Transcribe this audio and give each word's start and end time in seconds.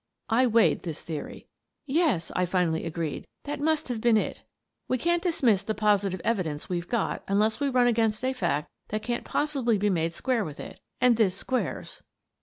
I 0.31 0.47
weighed 0.47 0.81
this 0.81 1.03
theory." 1.03 1.47
Yes/' 1.99 2.31
I 2.35 2.47
finally 2.47 2.85
agreed," 2.87 3.27
that 3.45 3.59
must 3.59 3.87
have 3.87 4.01
been 4.01 4.17
it. 4.17 4.41
We 4.87 4.97
can't 4.97 5.21
dismiss 5.21 5.61
the 5.61 5.75
positive 5.75 6.19
evidence 6.23 6.67
we've 6.67 6.89
got 6.89 7.21
unless 7.27 7.59
we 7.59 7.69
run 7.69 7.85
against 7.85 8.25
a 8.25 8.33
fact 8.33 8.67
that 8.87 9.03
can't 9.03 9.25
possibly 9.25 9.77
be 9.77 9.91
made 9.91 10.09
to 10.13 10.17
square 10.17 10.43
with 10.43 10.59
it— 10.59 10.79
and 11.01 11.17
this 11.17 11.35
squares." 11.35 12.01